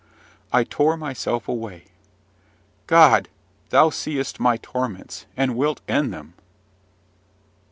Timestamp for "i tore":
0.51-0.97